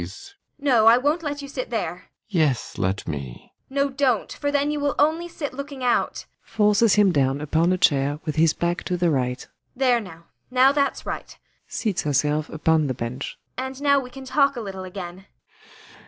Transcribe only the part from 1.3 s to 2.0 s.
you sit there.